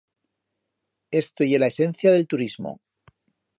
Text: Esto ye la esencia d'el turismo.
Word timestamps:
Esto 1.21 1.43
ye 1.51 1.61
la 1.63 1.71
esencia 1.73 2.17
d'el 2.17 2.27
turismo. 2.35 2.75